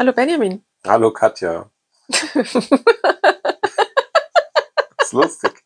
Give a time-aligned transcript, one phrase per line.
[0.00, 0.64] Hallo Benjamin.
[0.86, 1.68] Hallo Katja.
[2.08, 2.32] ist
[5.10, 5.64] lustig.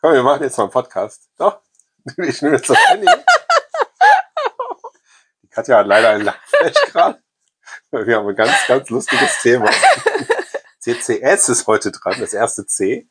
[0.00, 1.28] Komm, wir machen jetzt mal einen Podcast.
[1.36, 1.60] Doch,
[2.16, 3.06] ich nehme jetzt das Handy.
[5.42, 7.22] Die Katja hat leider ein Lachflash gerade.
[7.90, 9.68] Wir haben ein ganz, ganz lustiges Thema.
[10.78, 13.10] CCS ist heute dran, das erste C.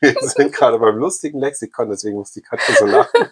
[0.00, 3.30] Wir sind gerade beim lustigen Lexikon, deswegen muss die Katja so lachen.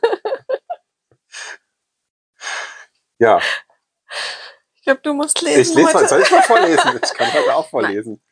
[3.18, 3.40] Ja,
[4.92, 5.60] glaube, du musst lesen.
[5.60, 7.00] ich lese mal, soll ich mal vorlesen?
[7.02, 8.22] Ich kann heute auch vorlesen.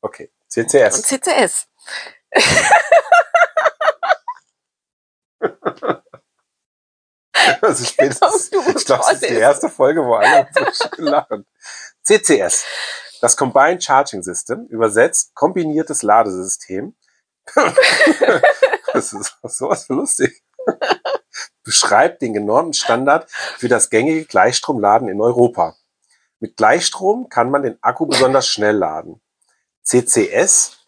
[0.00, 0.96] Okay, CCS.
[0.96, 1.66] Und CCS.
[7.60, 9.36] Also spätestens, ich glaube, das ist die vorlesen.
[9.36, 11.46] erste Folge, wo alle so schön lachen.
[12.02, 12.64] CCS.
[13.20, 16.94] Das Combined Charging System, übersetzt kombiniertes Ladesystem.
[18.92, 20.42] das ist sowas für lustig.
[21.62, 25.76] Beschreibt den genormten Standard für das gängige Gleichstromladen in Europa.
[26.38, 29.20] Mit Gleichstrom kann man den Akku besonders schnell laden.
[29.82, 30.86] CCS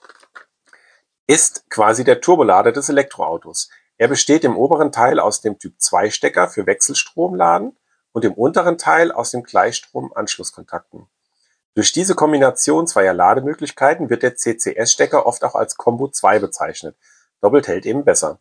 [1.26, 3.70] ist quasi der Turbolader des Elektroautos.
[3.96, 7.76] Er besteht im oberen Teil aus dem Typ 2 Stecker für Wechselstromladen
[8.12, 11.06] und im unteren Teil aus dem Gleichstrom-Anschlusskontakten.
[11.74, 16.96] Durch diese Kombination zweier Lademöglichkeiten wird der CCS-Stecker oft auch als Combo 2 bezeichnet.
[17.40, 18.40] Doppelt hält eben besser.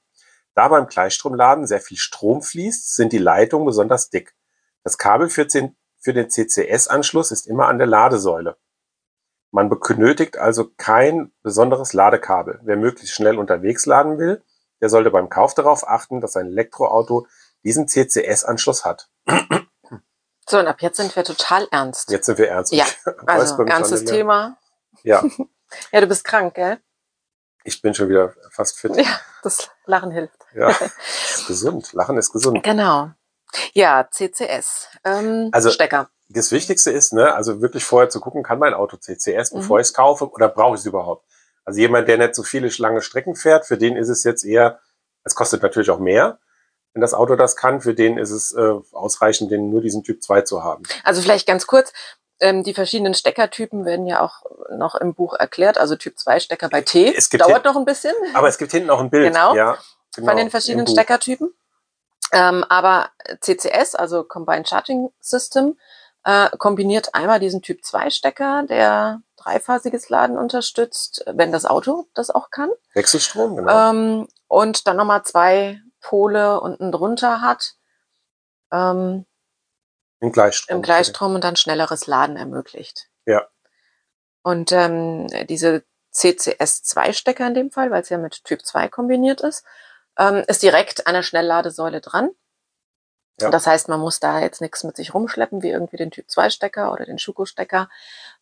[0.55, 4.35] Da beim Gleichstromladen sehr viel Strom fließt, sind die Leitungen besonders dick.
[4.83, 8.57] Das Kabel für den, für den CCS-Anschluss ist immer an der Ladesäule.
[9.51, 12.59] Man benötigt also kein besonderes Ladekabel.
[12.63, 14.43] Wer möglichst schnell unterwegs laden will,
[14.81, 17.27] der sollte beim Kauf darauf achten, dass sein Elektroauto
[17.63, 19.09] diesen CCS-Anschluss hat.
[20.49, 22.11] So, und ab jetzt sind wir total ernst.
[22.11, 22.73] Jetzt sind wir ernst.
[22.73, 22.85] Ja,
[23.25, 24.05] also, ernstes.
[24.05, 24.57] Thema.
[25.03, 25.23] Ja,
[25.91, 26.79] Ja, du bist krank, gell?
[27.63, 28.95] ich bin schon wieder fast fit.
[28.95, 30.39] Ja, das Lachen hilft.
[30.53, 31.91] Ja, ist gesund.
[31.91, 32.63] Lachen ist gesund.
[32.63, 33.11] Genau.
[33.73, 34.87] Ja, CCS.
[35.03, 36.09] Ähm, Also- Stecker.
[36.29, 39.59] Das Wichtigste ist, ne, also wirklich vorher zu gucken, kann mein Auto CCS, Mhm.
[39.59, 41.25] bevor ich es kaufe, oder brauche ich es überhaupt?
[41.63, 44.79] Also jemand, der nicht so viele lange Strecken fährt, für den ist es jetzt eher,
[45.23, 46.37] es kostet natürlich auch mehr,
[46.93, 50.21] wenn das Auto das kann, für den ist es äh, ausreichend, den nur diesen Typ
[50.21, 50.83] 2 zu haben.
[51.03, 51.93] Also vielleicht ganz kurz.
[52.39, 55.77] Ähm, die verschiedenen Steckertypen werden ja auch noch im Buch erklärt.
[55.77, 57.13] Also Typ 2 Stecker bei T.
[57.15, 59.31] Es gibt Dauert noch ein bisschen Aber es gibt hinten auch ein Bild.
[59.33, 59.55] Genau.
[59.55, 59.77] Ja,
[60.15, 60.93] genau, von den verschiedenen im Buch.
[60.93, 61.53] Steckertypen.
[62.31, 63.09] Ähm, aber
[63.41, 65.77] CCS, also Combined Charging System,
[66.23, 72.29] äh, kombiniert einmal diesen Typ 2 Stecker, der dreiphasiges Laden unterstützt, wenn das Auto das
[72.29, 72.69] auch kann.
[72.93, 73.91] Wechselstrom, genau.
[73.91, 77.75] Ähm, und dann nochmal zwei Pole unten drunter hat.
[78.71, 79.25] Ähm,
[80.19, 80.77] Im Gleichstrom.
[80.77, 83.07] im Gleichstrom und dann schnelleres Laden ermöglicht.
[83.25, 83.47] Ja.
[84.41, 85.83] Und ähm, diese
[86.13, 89.63] CCS2-Stecker in dem Fall, weil es ja mit Typ 2 kombiniert ist,
[90.17, 92.31] ähm, ist direkt an der Schnellladesäule dran.
[93.39, 93.51] Ja.
[93.51, 96.91] Das heißt, man muss da jetzt nichts mit sich rumschleppen, wie irgendwie den Typ 2-Stecker
[96.91, 97.87] oder den Schuko-Stecker,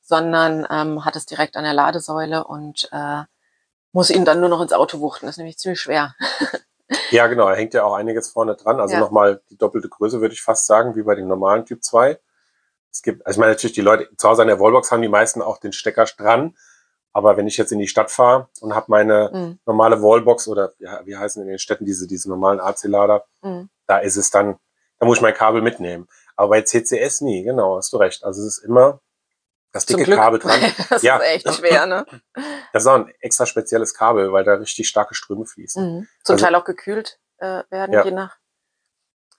[0.01, 3.23] sondern ähm, hat es direkt an der Ladesäule und äh,
[3.91, 5.25] muss ihn dann nur noch ins Auto wuchten.
[5.25, 6.15] Das ist nämlich ziemlich schwer.
[7.09, 8.79] Ja, genau, da hängt ja auch einiges vorne dran.
[8.79, 8.99] Also Ja.
[8.99, 12.19] nochmal die doppelte Größe, würde ich fast sagen, wie bei dem normalen Typ 2.
[12.91, 15.07] Es gibt, also ich meine natürlich, die Leute zu Hause an der Wallbox haben die
[15.07, 16.55] meisten auch den Stecker dran.
[17.15, 19.59] Aber wenn ich jetzt in die Stadt fahre und habe meine Mhm.
[19.65, 23.69] normale Wallbox oder ja, wie heißen in den Städten diese, diese normalen AC-Lader, Mhm.
[23.87, 24.57] da ist es dann,
[24.99, 26.09] da muss ich mein Kabel mitnehmen.
[26.35, 28.25] Aber bei CCS nie, genau, hast du recht.
[28.25, 28.99] Also es ist immer
[29.71, 30.03] das dicke.
[30.13, 30.59] Kabel dran.
[30.89, 31.15] das Ja.
[31.15, 32.05] ist echt schwer, ne?
[32.73, 35.99] Das ist auch ein extra spezielles Kabel, weil da richtig starke Ströme fließen.
[35.99, 36.07] Mhm.
[36.25, 38.03] Zum Also- Teil auch gekühlt äh, werden, Ja.
[38.03, 38.35] je nach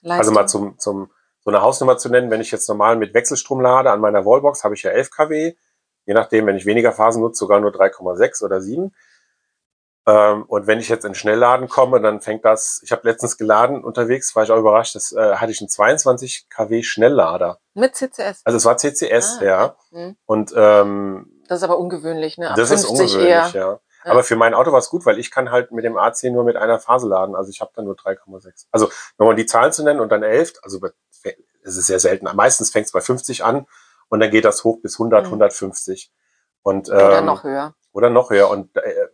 [0.01, 0.19] Leistung.
[0.19, 1.11] Also mal zum, zum,
[1.41, 4.63] so eine Hausnummer zu nennen, wenn ich jetzt normal mit Wechselstrom lade an meiner Wallbox,
[4.63, 5.55] habe ich ja 11 kW.
[6.07, 8.95] Je nachdem, wenn ich weniger Phasen nutze, sogar nur 3,6 oder 7.
[10.07, 13.83] Ähm, und wenn ich jetzt in Schnellladen komme, dann fängt das, ich habe letztens geladen
[13.83, 17.59] unterwegs, war ich auch überrascht, das äh, hatte ich einen 22 kW Schnelllader.
[17.73, 18.41] Mit CCS.
[18.45, 19.75] Also es war CCS, Ah, ja.
[19.91, 20.15] Mhm.
[20.25, 22.49] Und ähm, Das ist aber ungewöhnlich, ne?
[22.51, 23.51] Ab das ist 50 ungewöhnlich, eher.
[23.53, 23.79] ja.
[24.05, 26.45] Aber für mein Auto war es gut, weil ich kann halt mit dem AC nur
[26.45, 27.35] mit einer Phase laden.
[27.35, 28.67] Also ich habe dann nur 3,6.
[28.71, 30.79] Also nochmal die Zahlen zu nennen und dann 11, also
[31.63, 32.25] es ist sehr selten.
[32.33, 33.65] Meistens fängt es bei 50 an
[34.09, 35.31] und dann geht das hoch bis 100, Mhm.
[35.31, 36.11] 150.
[36.63, 37.75] Und, ähm, Oder noch höher.
[37.93, 38.49] Oder noch höher.
[38.49, 39.07] Und äh,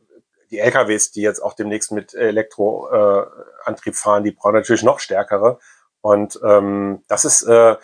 [0.50, 5.60] die LKWs, die jetzt auch demnächst mit Elektroantrieb äh, fahren, die brauchen natürlich noch stärkere.
[6.02, 7.76] Und ähm, das ist, äh,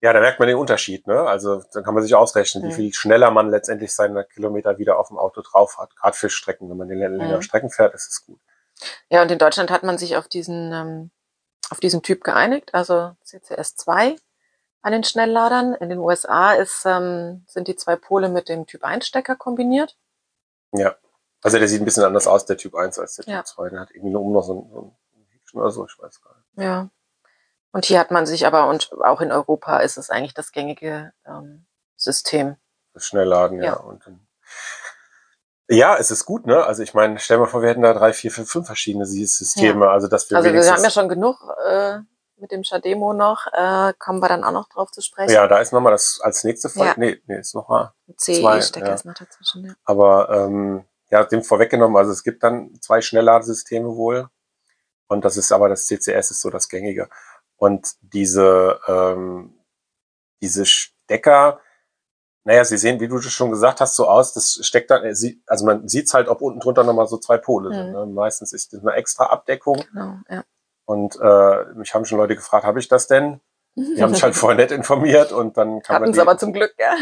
[0.00, 1.06] ja, da merkt man den Unterschied.
[1.06, 1.20] Ne?
[1.22, 2.68] Also dann kann man sich ausrechnen, Mhm.
[2.70, 5.94] wie viel schneller man letztendlich seine Kilometer wieder auf dem Auto drauf hat.
[5.96, 7.42] Gerade für Strecken, wenn man die längeren Mhm.
[7.42, 8.40] Strecken fährt, ist es gut.
[9.10, 11.10] Ja, und in Deutschland hat man sich auf diesen, ähm,
[11.70, 14.16] auf diesen Typ geeinigt, also CCS2
[14.82, 15.74] an den Schnellladern.
[15.74, 19.96] In den USA ist, ähm, sind die zwei Pole mit dem Typ 1 Stecker kombiniert.
[20.72, 20.96] Ja.
[21.42, 23.38] Also der sieht ein bisschen anders aus, der Typ 1 als der Ja.
[23.38, 23.70] Typ 2.
[23.70, 26.34] Der hat irgendwie nur noch so ein, so ein Häkchen oder so, ich weiß gar
[26.36, 26.64] nicht.
[26.66, 26.88] Ja.
[27.72, 31.12] Und hier hat man sich aber, und auch in Europa ist es eigentlich das gängige
[31.26, 31.64] ähm,
[31.96, 32.56] System.
[32.92, 33.64] Das Schnellladen, ja.
[33.64, 33.72] Ja.
[33.76, 34.26] Und dann,
[35.68, 36.64] ja, es ist gut, ne?
[36.66, 39.88] Also ich meine, stell mal vor, wir hätten da drei, vier, fünf, fünf verschiedene Systeme.
[39.88, 42.00] Also dass wir Also wir haben ja schon genug äh,
[42.42, 45.32] mit dem Shademo noch, äh, kommen wir dann auch noch drauf zu sprechen.
[45.32, 46.88] ja, da ist nochmal das als nächste Fall.
[46.88, 46.94] Ja.
[46.98, 47.92] Nee, nee, ist nochmal.
[48.16, 48.94] zwei, CE-Stecker ja.
[48.94, 49.74] ist noch dazwischen, ja.
[49.84, 54.28] Aber ähm, ja, dem vorweggenommen, also es gibt dann zwei Schnellladesysteme wohl.
[55.06, 57.08] Und das ist aber das CCS ist so das gängige.
[57.56, 59.54] Und diese, ähm,
[60.40, 61.60] diese Stecker,
[62.44, 65.86] naja, sie sehen, wie du schon gesagt hast, so aus, das steckt dann, also man
[65.86, 67.88] sieht's halt, ob unten drunter nochmal so zwei Pole sind.
[67.88, 67.92] Mhm.
[67.92, 68.06] Ne?
[68.06, 69.84] Meistens ist das eine extra Abdeckung.
[69.92, 70.42] Genau, ja.
[70.92, 73.40] Und äh, mich haben schon Leute gefragt, habe ich das denn?
[73.74, 76.52] Die haben mich halt vorher nicht informiert und dann kann Hatten man die, aber zum
[76.52, 76.94] Glück, ja.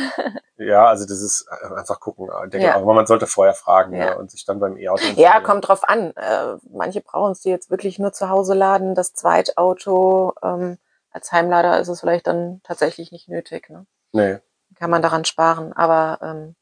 [0.56, 2.28] ja, also das ist äh, einfach gucken.
[2.52, 2.76] Denke, Ja.
[2.76, 4.10] Aber man sollte vorher fragen Ja.
[4.10, 4.18] ne?
[4.18, 6.14] und sich dann beim E-Auto Ja, kommt drauf an.
[6.14, 8.94] Äh, manche brauchen es die jetzt wirklich nur zu Hause laden.
[8.94, 10.78] Das Zweitauto ähm,
[11.10, 13.68] als Heimlader ist es vielleicht dann tatsächlich nicht nötig.
[13.68, 13.86] Ne?
[14.12, 14.38] Nee.
[14.76, 15.72] Kann man daran sparen.
[15.72, 16.54] Aber ähm,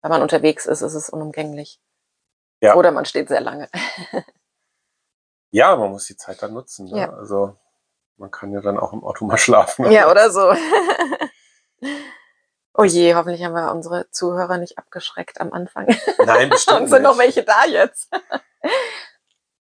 [0.00, 1.78] wenn man unterwegs ist, ist es unumgänglich.
[2.62, 2.74] Ja.
[2.76, 3.68] Oder man steht sehr lange.
[5.52, 6.86] Ja, man muss die Zeit dann nutzen.
[6.86, 6.98] Ne?
[6.98, 7.12] Ja.
[7.12, 7.56] Also
[8.16, 9.90] man kann ja dann auch im Auto mal schlafen.
[9.92, 10.52] ja, oder so.
[12.74, 15.86] oh je, hoffentlich haben wir unsere Zuhörer nicht abgeschreckt am Anfang.
[16.24, 18.10] Nein, bestimmt Und sind noch welche da jetzt?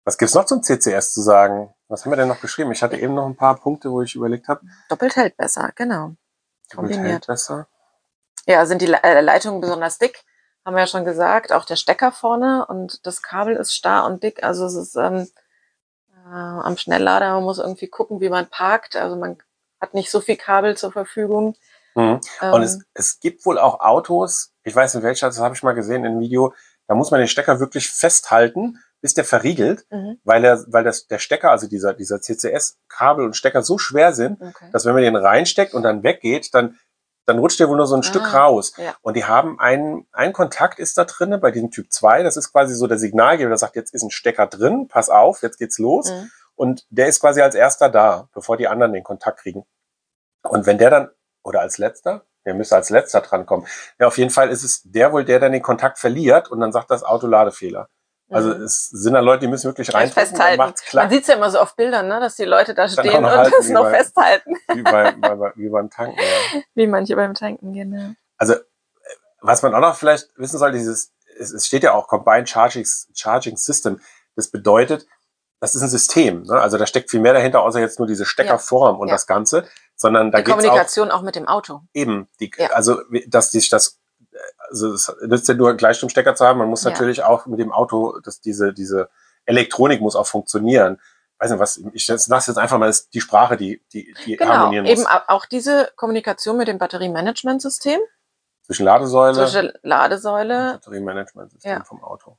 [0.05, 1.75] Was gibt's noch zum CCS zu sagen?
[1.89, 2.73] Was haben wir denn noch geschrieben?
[2.73, 6.15] Ich hatte eben noch ein paar Punkte, wo ich überlegt habe, Doppelt hält besser, genau.
[6.71, 7.13] doppelt Kombiniert.
[7.13, 7.69] hält besser.
[8.47, 10.25] Ja, sind die äh, Leitungen besonders dick,
[10.65, 11.53] haben wir ja schon gesagt.
[11.53, 14.43] Auch der Stecker vorne und das Kabel ist starr und dick.
[14.43, 15.27] Also es ist ähm, äh,
[16.35, 18.97] am Schnelllader, man muss irgendwie gucken, wie man parkt.
[18.97, 19.39] Also man
[19.81, 21.57] hat nicht so viel Kabel zur Verfügung.
[21.95, 22.21] Mhm.
[22.41, 25.63] Ähm, Und es, es gibt wohl auch Autos, ich weiß nicht welcher, das habe ich
[25.63, 26.55] mal gesehen in einem Video,
[26.87, 31.07] da muss man den Stecker wirklich festhalten, bis der verriegelt, mhm, weil der, weil das,
[31.07, 34.69] der Stecker, also dieser, dieser CCS-Kabel und Stecker so schwer sind, okay.
[34.73, 36.79] dass wenn man den reinsteckt und dann weggeht, dann,
[37.27, 38.73] dann rutscht der wohl nur so ein Stück Ah, raus.
[38.77, 38.95] ja.
[39.03, 42.53] Und die haben einen, ein Kontakt ist da drinne bei diesem Typ 2, das ist
[42.53, 45.79] quasi so der Signalgeber, der sagt, jetzt ist ein Stecker drin, pass auf, jetzt geht's
[45.79, 46.11] los.
[46.11, 46.31] Mhm.
[46.57, 49.65] Und der ist quasi als erster da, bevor die anderen den Kontakt kriegen.
[50.43, 51.11] Und wenn der dann,
[51.43, 53.67] oder als letzter, der müsste als letzter drankommen.
[53.99, 56.73] Ja, auf jeden Fall ist es der wohl, der dann den Kontakt verliert und dann
[56.73, 57.89] sagt das Auto Ladefehler.
[58.31, 60.73] Also es sind da Leute, die müssen wirklich Ja, rein festhalten.
[60.95, 63.53] Man sieht's ja immer so auf Bildern, ne, dass die Leute da stehen und halten,
[63.57, 64.55] das noch bei- festhalten.
[64.75, 65.15] wie, bei,
[65.57, 66.19] wie beim Tanken.
[66.19, 66.61] Ja.
[66.75, 68.11] Wie manche beim Tanken, genau.
[68.39, 68.59] Also äh,
[69.41, 72.87] was man auch noch vielleicht wissen soll, dieses, es, es steht ja auch Combined Charging,
[73.15, 74.01] Charging System.
[74.37, 75.07] Das bedeutet,
[75.61, 76.43] das ist ein System.
[76.45, 76.61] Ne?
[76.61, 79.15] Also da steckt viel mehr dahinter, außer jetzt nur diese Steckerform und Ja.
[79.15, 79.67] das Ganze,
[79.97, 81.83] sondern da Die geht's auch Kommunikation auch mit dem Auto.
[81.93, 82.69] eben, die, Ja.
[82.71, 83.99] also dass sich das,
[84.69, 86.91] also es nützt ja nur Gleichstromstecker zu haben, man muss Ja.
[86.91, 89.09] natürlich auch mit dem Auto, dass diese, diese
[89.47, 91.01] Elektronik muss auch funktionieren.
[91.39, 94.37] Weiß nicht, was, ich lasse jetzt einfach mal das ist die Sprache, die, die, die
[94.37, 94.93] Genau, harmonieren muss.
[94.93, 97.99] eben au- auch diese Kommunikation mit dem Batteriemanagementsystem
[98.63, 101.85] Zwischen Ladesäule zwischen und Ladesäule Batteriemanagementsystem Ja.
[101.85, 102.37] vom Auto.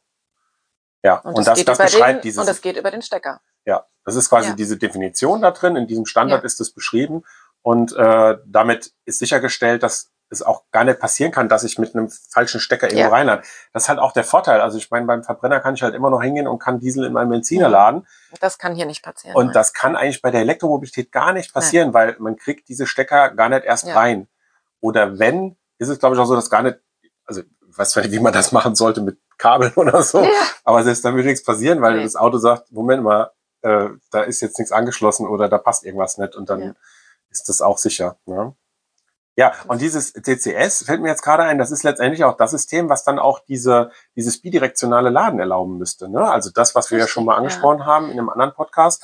[1.04, 3.42] Ja, und, das, geht das über beschreibt den, dieses, und das geht über den Stecker.
[3.66, 4.56] ja, das ist quasi Ja.
[4.56, 6.46] diese Definition da drin, in diesem Standard Ja.
[6.46, 7.24] ist das beschrieben
[7.64, 11.94] und äh, damit ist sichergestellt, dass es auch gar nicht passieren kann, dass ich mit
[11.94, 13.10] einem falschen Stecker irgendwo Ja.
[13.10, 13.44] reinlade.
[13.74, 14.62] Das ist halt auch der Vorteil.
[14.62, 17.14] Also ich meine, beim Verbrenner kann ich halt immer noch hingehen und kann Diesel in
[17.14, 17.74] meinen Benziner Mhm.
[17.74, 18.08] laden.
[18.40, 19.36] Das kann hier nicht passieren.
[19.36, 19.54] Und nein.
[19.54, 23.50] das kann eigentlich bei der Elektromobilität gar nicht passieren, weil man kriegt diese Stecker gar
[23.50, 23.94] nicht erst Ja.
[23.96, 24.28] rein.
[24.80, 26.80] Oder wenn, ist es glaube ich auch so, dass gar nicht,
[27.26, 30.22] also ich weiß nicht, wie man das machen sollte mit Kabeln oder so.
[30.22, 30.30] ja.
[30.64, 32.04] Aber selbst dann würde nichts passieren, weil Nee.
[32.04, 33.32] das Auto sagt, Moment mal,
[33.64, 36.74] äh, da ist jetzt nichts angeschlossen oder da passt irgendwas nicht und dann Ja.
[37.30, 38.18] ist das auch sicher.
[38.26, 38.56] Ne?
[39.42, 42.90] Ja, und dieses CCS fällt mir jetzt gerade ein, das ist letztendlich auch das System,
[42.90, 46.08] was dann auch diese, dieses bidirektionale Laden erlauben müsste.
[46.10, 46.30] Ne?
[46.30, 47.38] Also das, was wir ja Richtig, schon mal ja.
[47.40, 49.04] angesprochen haben in einem anderen Podcast,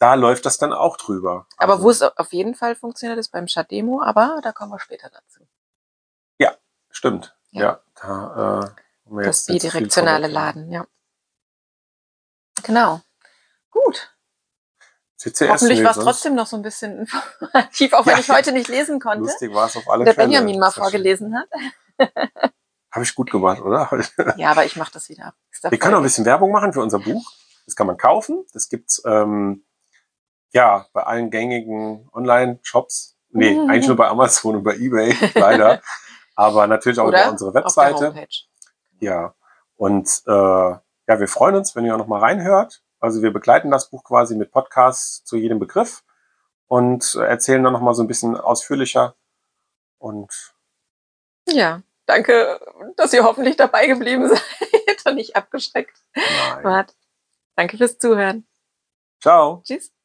[0.00, 1.46] da läuft das dann auch drüber.
[1.56, 4.80] Aber also, wo es auf jeden Fall funktioniert, ist beim Shademo, aber da kommen wir
[4.80, 5.46] später dazu.
[6.96, 7.62] Stimmt, ja.
[7.62, 7.80] Ja.
[8.00, 8.74] da,
[9.10, 10.28] äh, Das bidirektionale.
[10.28, 10.86] Laden, ja.
[12.62, 13.02] Genau.
[13.70, 14.15] Gut.
[15.18, 16.98] CCS, Hoffentlich war es trotzdem noch so ein bisschen
[17.40, 18.20] informativ, auch wenn Ja.
[18.20, 19.20] ich heute nicht lesen konnte.
[19.24, 20.28] Lustig war es auf alle Der Fälle.
[20.28, 21.48] Benjamin mal vorgelesen hat.
[22.92, 23.88] Habe ich gut gemacht, oder?
[24.36, 25.34] Ja, aber ich mache das wieder.
[25.62, 27.30] Wir können noch ein bisschen Werbung machen für unser Buch.
[27.66, 28.44] Das kann man kaufen.
[28.52, 29.64] Das gibt's ähm,
[30.52, 33.16] ja bei allen gängigen Online-Shops.
[33.30, 33.70] Nee, Mhm.
[33.70, 35.82] eigentlich nur bei Amazon und bei eBay, leider.
[36.36, 38.26] Aber natürlich auch Oder über unsere Webseite.
[39.00, 39.34] Ja.
[39.76, 40.80] Und äh, ja,
[41.20, 42.82] wir freuen uns, wenn ihr noch mal reinhört.
[43.00, 46.02] Also wir begleiten das Buch quasi mit Podcasts zu jedem Begriff
[46.66, 49.16] und äh, erzählen dann noch mal so ein bisschen ausführlicher.
[49.98, 50.54] Und
[51.48, 52.60] Ja, danke,
[52.96, 56.64] dass ihr hoffentlich dabei geblieben seid und nicht abgeschreckt nein.
[56.64, 56.94] wart.
[57.54, 58.46] Danke fürs Zuhören.
[59.20, 59.62] Ciao.
[59.64, 59.95] Tschüss.